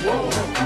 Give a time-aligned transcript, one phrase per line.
[0.00, 0.61] Whoa.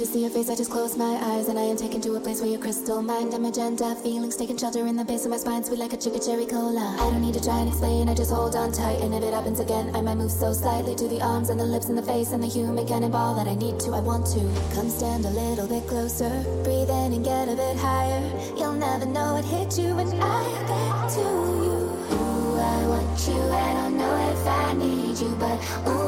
[0.00, 2.20] to see your face, I just close my eyes And I am taken to a
[2.20, 5.36] place where your crystal mind and magenta feelings taking shelter in the base of my
[5.36, 6.96] spine Sweet like a chicken cherry cola.
[6.98, 9.34] I don't need to try and explain, I just hold on tight And if it
[9.34, 12.02] happens again, I might move so slightly To the arms and the lips and the
[12.02, 14.40] face and the human cannonball That I need to, I want to.
[14.74, 16.30] Come stand a little bit closer
[16.64, 18.22] Breathe in and get a bit higher.
[18.56, 21.28] You'll never know it hit you when I get to
[21.60, 21.76] you.
[22.16, 25.60] Ooh, I want you, I don't know if I need you But
[25.90, 25.99] ooh,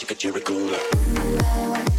[0.00, 1.89] chica Jericho.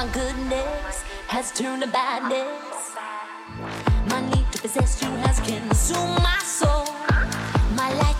[0.00, 2.96] my goodness has turned to badness.
[4.08, 6.86] My need to possess you has consumed my soul.
[7.76, 8.19] My life.